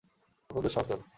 [0.49, 0.99] কত দুঃসাহস তোর!